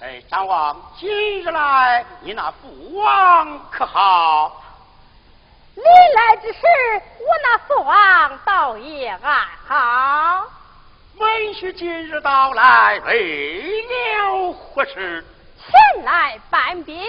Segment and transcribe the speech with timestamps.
[0.00, 1.10] 哎，张王，今
[1.42, 4.62] 日来，你那父王可好？
[5.74, 6.60] 你来之时，
[7.18, 10.46] 我那父王倒也安好。
[11.16, 15.24] 文婿今日到来，为了何事？
[15.58, 17.04] 前来办兵，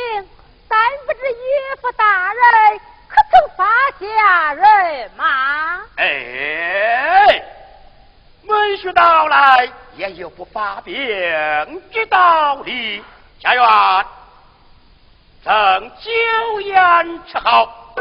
[0.67, 3.65] 但不知岳父大人可曾发
[3.99, 5.79] 下人马？
[5.97, 7.45] 哎，
[8.47, 10.95] 文婿到来，也有不发兵
[11.91, 13.03] 之道理。
[13.37, 13.65] 家园，
[15.43, 17.93] 曾酒宴吃好。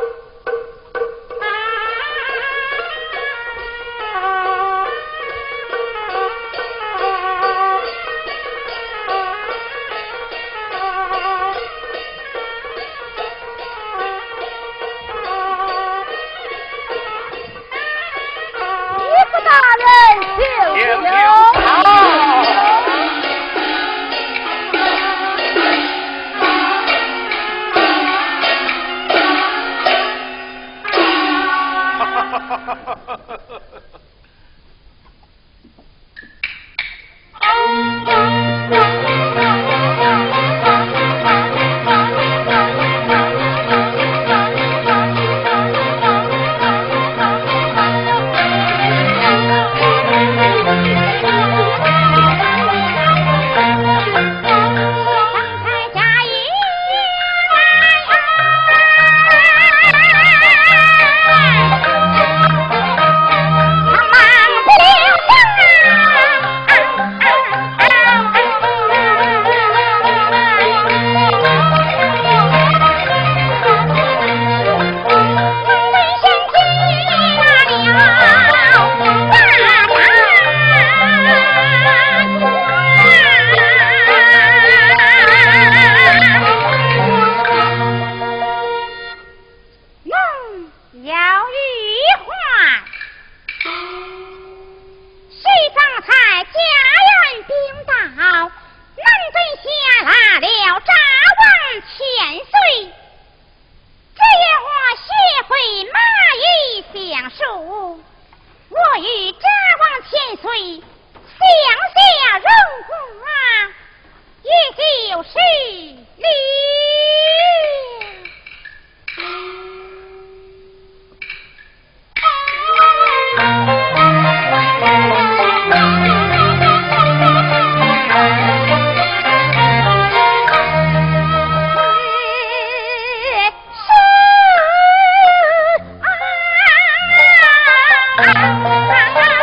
[138.86, 139.37] 妈妈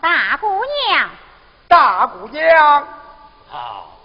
[0.00, 1.10] 大姑娘。
[1.68, 2.88] 大姑娘。
[3.48, 3.98] 好，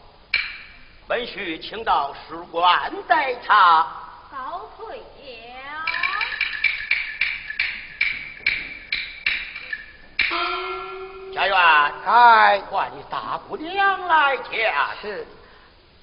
[1.08, 3.86] 本须请到使官待茶。
[4.32, 5.04] 告退了。
[11.34, 11.58] 家园。
[12.06, 12.60] 哎。
[12.72, 14.74] 唤你大姑娘来见。
[15.01, 15.27] 是。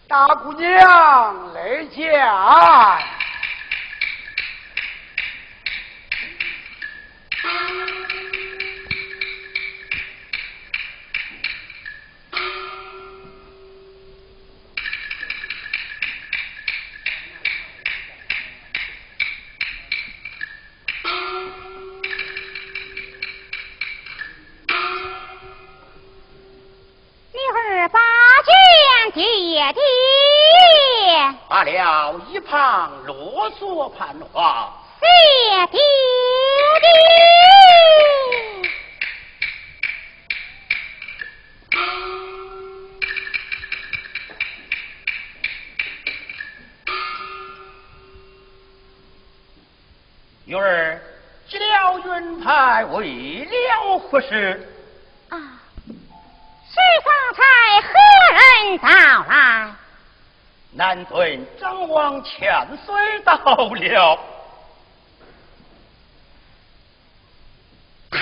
[0.09, 2.13] 大姑娘来见。
[32.49, 35.07] 旁啰嗦盘话，谢
[35.69, 35.79] 爹
[50.45, 51.01] 女儿
[51.49, 54.69] 接了云牌为了何事？
[55.31, 55.39] 啊，
[56.69, 57.41] 是方才
[57.81, 57.89] 何
[58.35, 58.87] 人到
[59.29, 59.73] 来？
[60.75, 64.19] 南尊张王千岁到了，
[68.11, 68.19] 他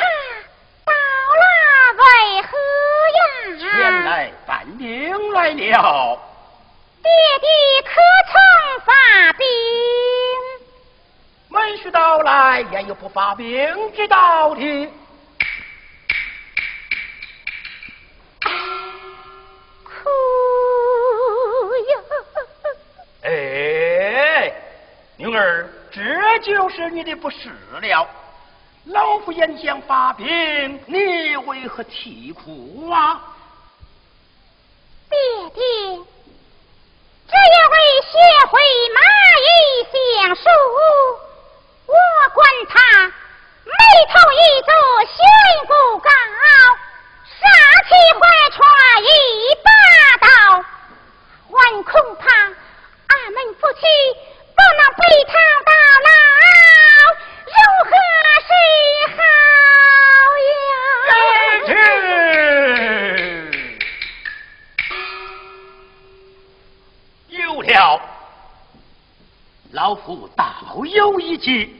[0.84, 1.44] 到了
[1.96, 2.48] 为何
[3.16, 3.20] 呀？
[3.78, 6.18] 原来犯兵来了。
[7.02, 7.08] 爹
[7.40, 7.48] 爹
[7.84, 7.92] 可
[8.26, 8.34] 曾
[8.84, 8.92] 发
[9.34, 9.46] 兵？
[11.50, 14.92] 门婿到来，焉有不发兵之道的？
[26.70, 27.50] 是你的不是
[27.80, 28.08] 了。
[28.84, 30.26] 老夫眼见发病，
[30.86, 33.20] 你为何啼哭啊？
[35.10, 35.18] 爹
[35.50, 35.60] 爹，
[37.26, 38.12] 只要为学
[38.46, 38.58] 会
[38.94, 39.00] 马
[39.40, 39.46] 衣
[40.22, 40.42] 相术，
[41.86, 41.94] 我
[42.32, 42.78] 管他
[43.64, 43.72] 眉
[44.08, 44.70] 头一皱，
[45.06, 45.16] 悬
[45.66, 46.08] 不高，
[47.26, 47.40] 杀
[47.82, 48.58] 气怀揣
[49.02, 49.04] 一
[49.62, 49.68] 把
[50.26, 50.28] 刀，
[51.50, 53.80] 还恐怕俺们夫妻。
[54.52, 55.32] 不能被他
[55.64, 55.70] 到
[56.04, 56.08] 老，
[57.46, 57.54] 如
[57.88, 57.90] 何
[58.46, 58.50] 是
[59.16, 59.18] 好
[60.50, 61.72] 呀？
[67.28, 67.72] 有了，
[69.70, 70.44] 老夫倒
[70.84, 71.74] 有一计。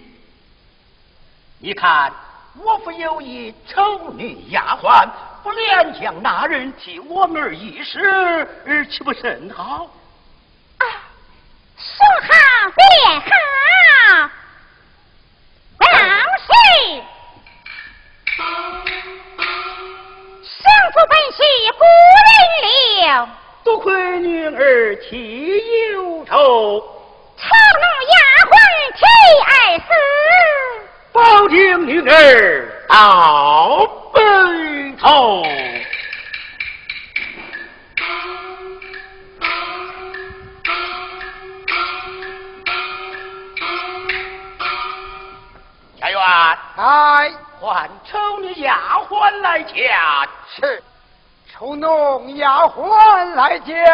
[1.59, 2.11] 你看，
[2.55, 5.07] 我府有一丑女丫鬟，
[5.43, 6.23] 不连将
[6.83, 8.49] 替我儿一试，
[8.91, 9.87] 岂不甚好？
[11.77, 12.31] 说好
[12.75, 13.29] 便好，
[15.79, 15.87] 老
[16.39, 16.49] 是
[20.43, 21.39] 生父本是
[21.79, 21.85] 孤
[22.25, 23.29] 人了，
[23.63, 25.11] 多亏女儿妻
[25.93, 26.33] 有仇，
[27.37, 27.43] 丑
[27.77, 28.15] 奴丫
[28.47, 28.53] 鬟
[28.97, 29.01] 替
[29.45, 29.85] 儿死，
[31.13, 31.19] 保
[31.49, 34.21] 定女儿到白
[34.99, 35.43] 头。
[49.21, 49.91] 丫鬟来见。
[50.57, 50.83] 是，
[51.53, 51.87] 丑奴
[52.37, 53.85] 丫鬟来见。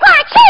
[0.00, 0.49] 我去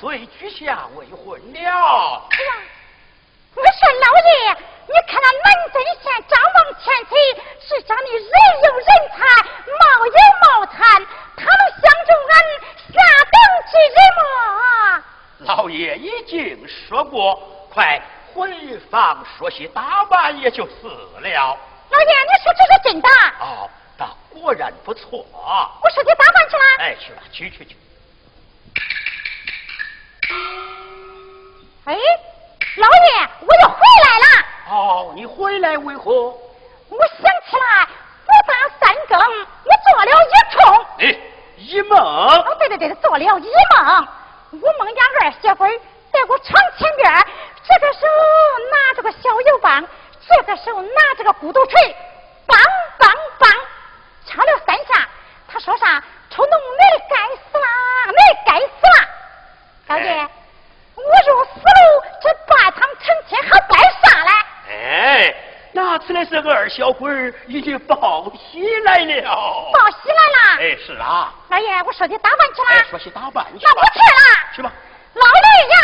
[0.00, 2.26] 岁居下未婚了。
[2.30, 2.52] 哎呀，
[3.54, 4.56] 我说老爷。
[4.88, 7.12] 你看那南镇县张王千岁
[7.60, 8.30] 是长得人
[8.64, 9.18] 有人才，
[9.78, 10.78] 貌有貌才，
[11.36, 12.34] 他能相中俺
[12.88, 12.96] 下
[13.30, 13.36] 等
[13.70, 15.04] 之人吗？
[15.40, 17.38] 老爷已经说过，
[17.70, 18.02] 快
[18.32, 21.58] 回房梳洗打扮也就是了。
[21.90, 23.08] 老爷，你说这是真的？
[23.38, 25.24] 哦，那果然不错。
[25.82, 26.62] 我说你打扮去了。
[26.78, 27.76] 哎，去吧，去去去。
[31.92, 31.98] 哎。
[32.76, 34.26] 老爷，我又回来了。
[34.70, 36.12] 哦，你回来为何？
[36.88, 37.88] 我想起来，
[38.26, 40.86] 我打三更，我做了一冲。
[40.98, 41.02] 哎，
[41.56, 41.98] 一梦。
[41.98, 43.34] 哦，对对对，做了一梦。
[44.52, 45.64] 我梦见二媳妇
[46.12, 47.26] 在我床前边，
[47.66, 48.00] 这个手
[48.70, 49.84] 拿着个小油棒，
[50.28, 51.96] 这个手拿着个骨头锤，
[52.46, 52.56] 梆
[52.98, 53.56] 梆梆，
[54.26, 55.08] 敲了三下。
[55.48, 56.02] 他说啥？
[56.30, 57.66] 臭农，你该死啦！
[58.06, 59.08] 没该死啦！
[59.88, 60.28] 老爷。
[61.06, 61.70] 我若死了，
[62.22, 64.30] 这半堂成亲还拜啥嘞？
[64.68, 65.34] 哎，
[65.72, 69.70] 那此来是二小鬼儿已经报喜来了。
[69.72, 70.60] 报喜来了？
[70.60, 71.32] 哎，是啊。
[71.48, 72.68] 老爷，我说你打扮去了。
[72.70, 74.14] 哎，说起打扮去那不去了。
[74.56, 74.72] 去吧。
[75.14, 75.32] 老爷
[75.74, 75.78] 呀！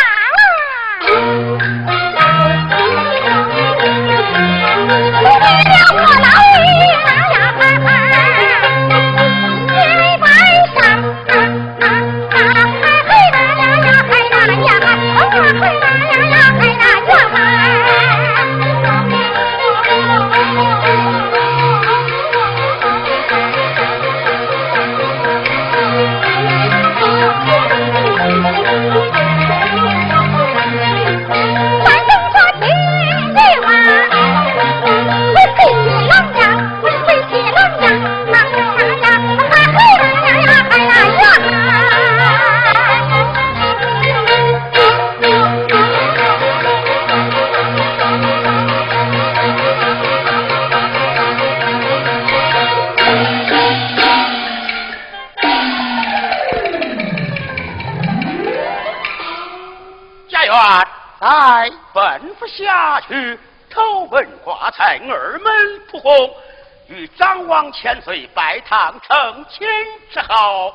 [67.78, 69.68] 千岁拜堂成亲
[70.10, 70.74] 之后。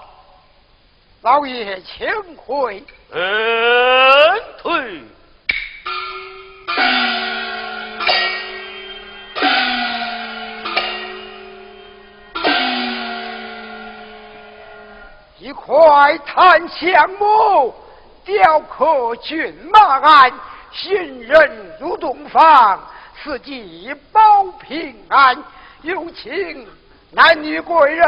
[1.23, 2.83] 老爷请回。
[3.11, 3.21] 恩
[4.59, 5.01] 退。
[15.39, 17.73] 一块檀香木，
[18.23, 20.31] 雕刻骏马鞍。
[20.71, 22.79] 行人入洞房，
[23.23, 25.43] 四季保平安。
[25.81, 26.67] 有请
[27.13, 28.05] 男女贵人。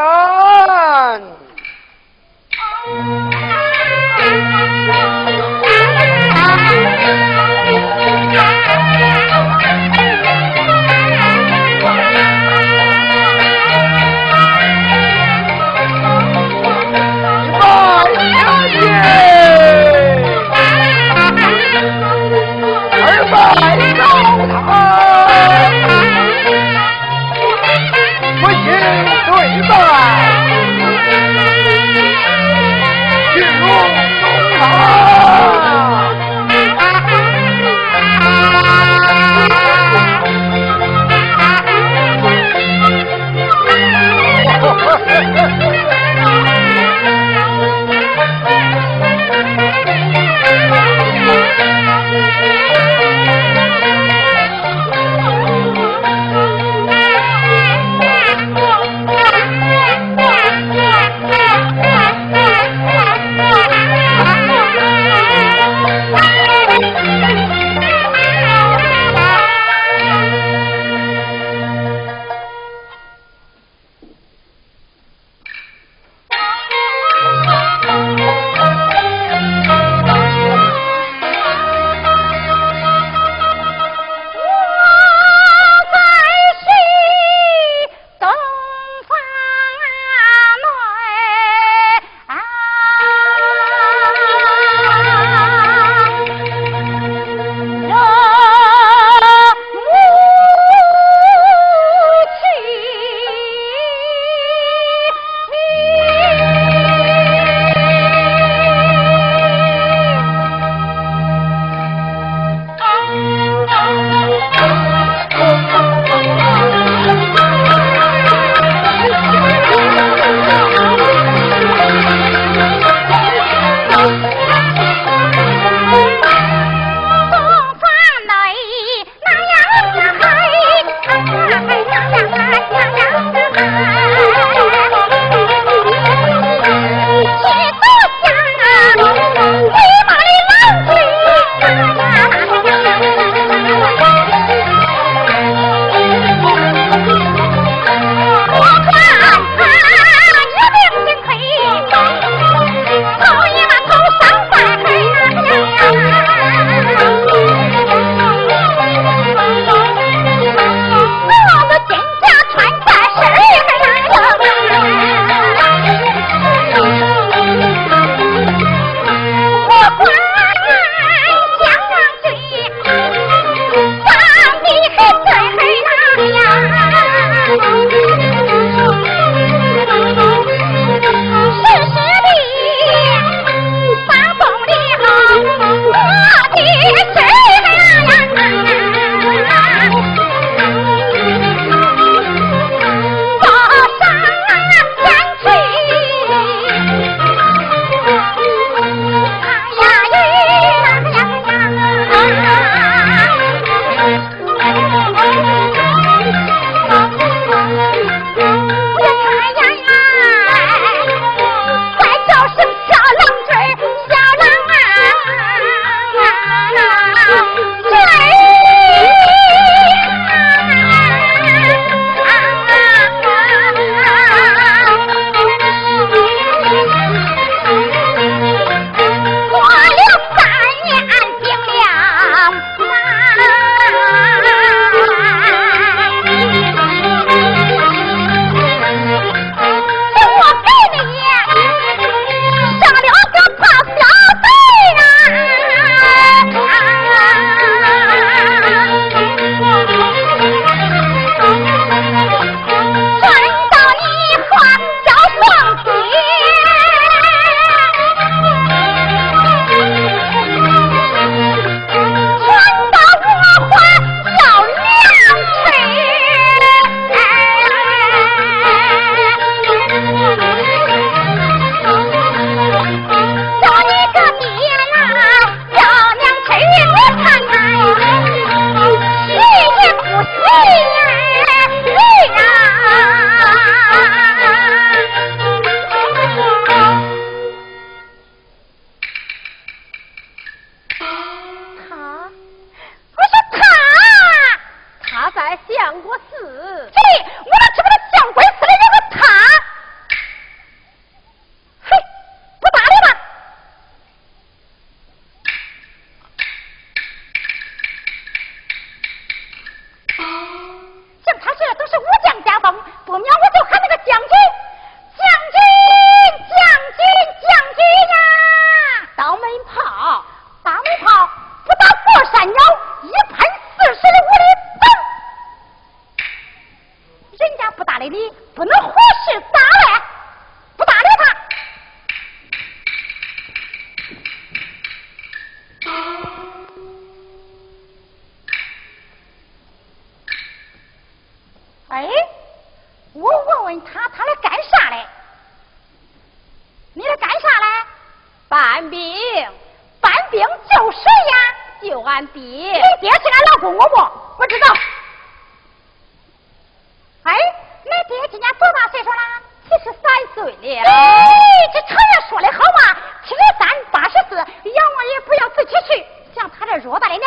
[360.51, 360.89] 对的。
[360.89, 361.33] 哎，
[361.73, 366.05] 这常言说的好嘛，七十三八十四，阎王爷不要自己去。
[366.35, 367.21] 像他这偌大的年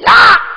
[0.00, 0.49] 辣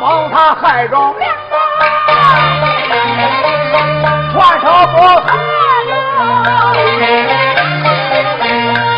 [0.00, 1.32] 帮他害忠良啊
[4.32, 4.98] 传说中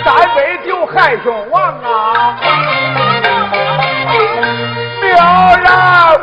[0.05, 0.37] 三杯
[0.67, 2.37] 酒害君王啊！
[5.01, 5.17] 命人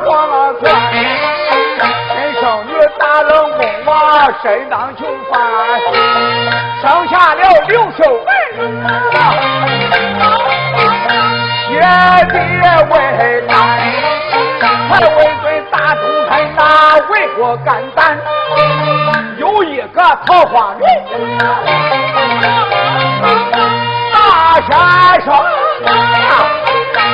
[0.06, 0.10] 我
[0.62, 0.94] 算亲
[2.40, 3.30] 生女打了
[3.86, 3.90] 我
[4.44, 5.00] 身当囚
[5.32, 5.36] 犯，
[6.82, 8.30] 生下了刘秀儿，
[11.68, 11.74] 谢
[12.30, 12.36] 爹
[12.90, 12.94] 为
[13.48, 13.52] 难，
[14.60, 18.18] 快回归大都台，那为国肝胆，
[19.38, 20.84] 有一个桃花人，
[24.12, 25.28] 大山上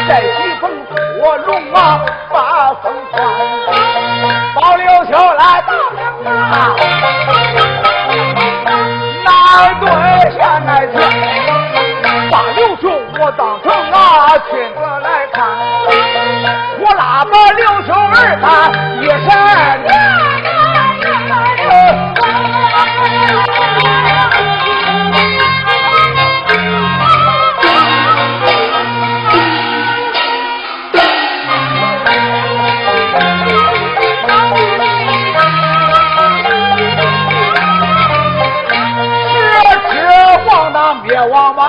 [0.07, 1.77] 这一峰火龙啊，
[2.31, 3.15] 把风穿，
[4.55, 6.75] 保留小来大梁啊。
[9.79, 9.89] 对，
[10.37, 10.95] 下来天
[12.31, 12.83] 把刘秀
[13.19, 15.32] 我当成啊，亲自来。
[16.77, 18.45] 胡喇嘛，六手二打
[19.01, 19.91] 一十二，娘
[22.71, 22.77] 啊，啊，
[39.93, 39.95] 是
[41.03, 41.59] 灭亡吗？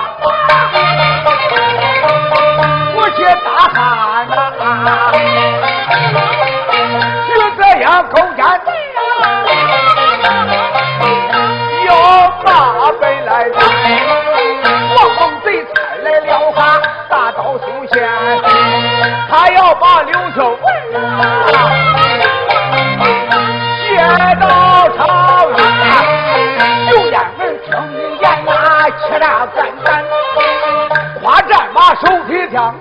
[32.65, 32.75] 看，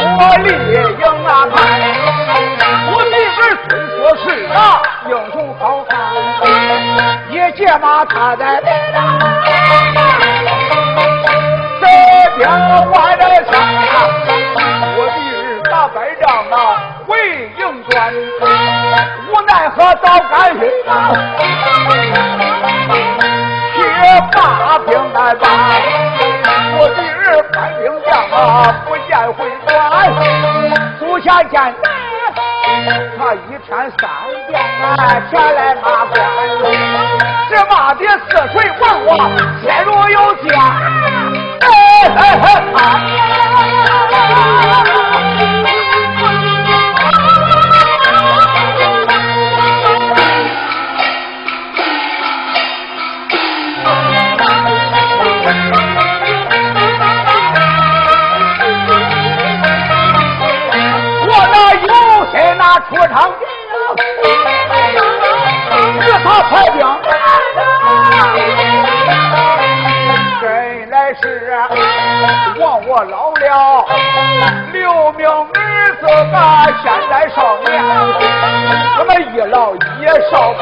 [0.00, 0.06] 我
[1.24, 3.38] 拉把刘秀儿他一身。
[8.10, 8.60] 他在
[11.80, 11.86] 这
[12.36, 12.48] 边
[12.86, 13.52] 换着枪，
[14.96, 15.38] 我弟儿
[15.70, 16.56] 打败仗啊，
[17.06, 17.12] 为
[17.58, 17.60] 营
[17.90, 17.92] 官，
[19.28, 20.90] 无奈何早干训啊，
[23.74, 23.78] 去
[24.30, 24.38] 把
[24.86, 25.44] 兵来打，
[26.78, 28.38] 我弟儿搬兵将啊，
[28.86, 29.68] 不见回转，
[31.00, 31.74] 祖下见。
[33.18, 33.68] 他一天
[33.98, 34.08] 三
[34.46, 34.50] 遍
[34.82, 34.86] 啊，
[35.28, 36.14] 前来骂官，
[37.50, 39.18] 这骂的似水王王，
[39.60, 40.48] 心如有家。
[41.60, 41.66] 哎
[42.16, 42.20] 哎
[42.76, 42.80] 哎！
[62.88, 63.30] 出场
[65.94, 66.76] 与他排兵，
[70.40, 71.22] 真来是
[72.58, 73.44] 望我老了，
[74.72, 76.34] 留名儿子个
[76.82, 77.68] 现在少年，
[78.98, 79.78] 我们一老一
[80.30, 80.60] 少个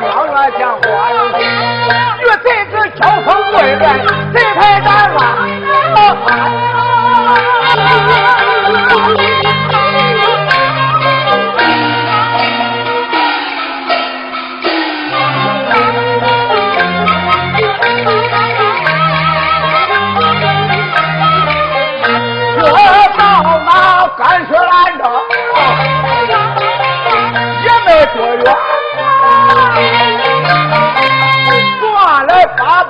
[0.00, 0.88] 两员将官，
[2.18, 3.84] 与这个交锋对面，
[4.32, 5.16] 谁太难了？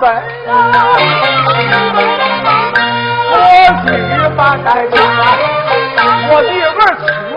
[0.09, 0.17] 门
[3.31, 3.35] 我
[3.85, 3.87] 去
[4.37, 4.97] 办代家，
[6.31, 6.81] 我的儿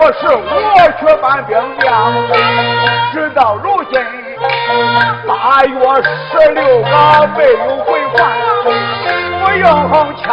[0.12, 1.50] 是，我去搬兵
[1.80, 1.84] 将。
[3.12, 3.92] 直到如今，
[5.26, 5.30] 八
[5.64, 5.72] 月
[6.30, 6.92] 十六个
[7.36, 8.16] 没有回还，
[8.64, 9.64] 不用
[10.22, 10.26] 抢，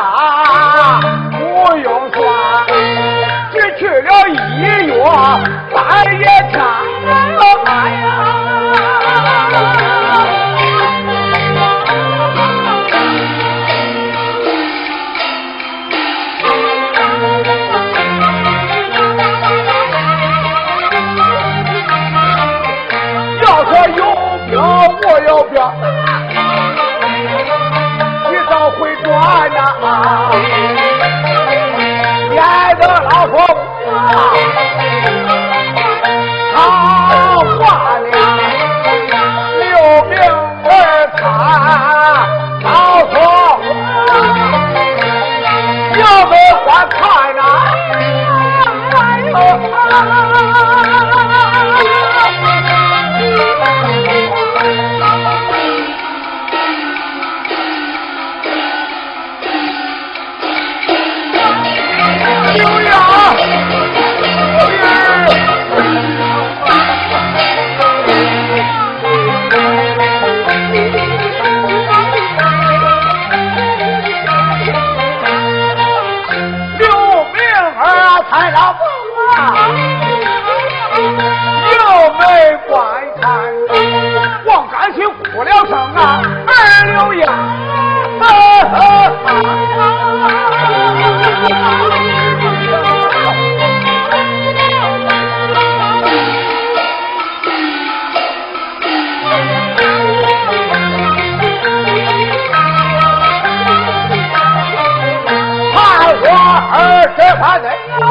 [107.58, 107.66] 人
[108.00, 108.02] 要，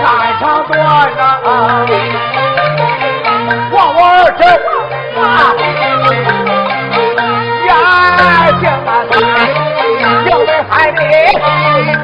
[0.00, 0.04] 战
[0.40, 0.72] 场断
[1.16, 1.20] 呐，
[3.72, 4.40] 望我儿子，
[7.66, 7.70] 眼
[8.60, 8.90] 睛啊，
[10.30, 11.00] 望在海里，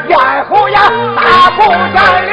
[0.09, 0.13] 咽
[0.49, 0.77] 喉呀，
[1.17, 1.21] 大
[1.57, 1.59] 不
[1.95, 2.24] 见。